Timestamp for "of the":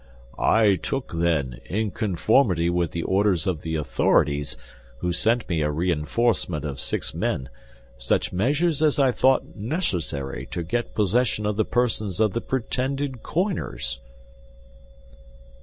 3.45-3.75, 11.45-11.65, 12.19-12.41